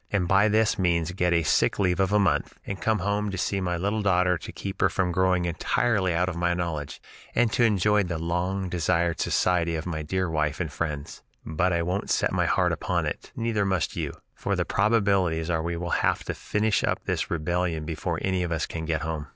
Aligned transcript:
and 0.11 0.27
by 0.27 0.47
this 0.47 0.79
means 0.79 1.11
get 1.11 1.31
a 1.31 1.43
sick 1.43 1.77
leave 1.77 1.99
of 1.99 2.11
a 2.11 2.17
month, 2.17 2.57
and 2.65 2.81
come 2.81 2.97
home 2.97 3.29
to 3.29 3.37
see 3.37 3.61
my 3.61 3.77
little 3.77 4.01
daughter 4.01 4.35
to 4.35 4.51
keep 4.51 4.81
her 4.81 4.89
from 4.89 5.11
growing 5.11 5.45
entirely 5.45 6.11
out 6.11 6.27
of 6.27 6.35
my 6.35 6.55
knowledge, 6.55 6.99
and 7.35 7.51
to 7.53 7.63
enjoy 7.63 8.01
the 8.01 8.17
long 8.17 8.67
desired 8.67 9.19
society 9.19 9.75
of 9.75 9.85
my 9.85 10.01
dear 10.01 10.27
wife 10.27 10.59
and 10.59 10.71
friends. 10.73 11.21
But 11.45 11.71
I 11.71 11.83
won't 11.83 12.09
set 12.09 12.31
my 12.31 12.47
heart 12.47 12.71
upon 12.71 13.05
it, 13.05 13.31
neither 13.35 13.63
must 13.63 13.95
you, 13.95 14.13
for 14.33 14.55
the 14.55 14.65
probabilities 14.65 15.51
are 15.51 15.61
we 15.61 15.77
will 15.77 15.91
have 16.01 16.23
to 16.23 16.33
finish 16.33 16.83
up 16.83 17.03
this 17.03 17.29
rebellion 17.29 17.85
before 17.85 18.17
any 18.23 18.41
of 18.41 18.51
us 18.51 18.65
can 18.65 18.85
get 18.85 19.01
home. 19.03 19.27